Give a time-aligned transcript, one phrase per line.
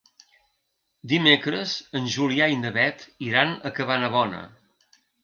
[1.11, 4.41] Dimecres en Julià i na Beth iran a Cabanabona.